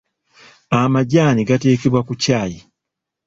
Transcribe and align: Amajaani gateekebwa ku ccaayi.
Amajaani 0.79 1.41
gateekebwa 1.49 2.01
ku 2.07 2.13
ccaayi. 2.21 2.59